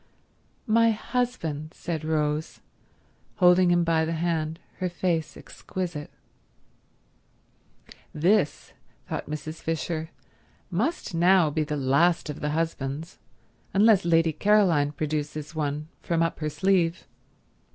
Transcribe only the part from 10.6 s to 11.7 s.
"must now be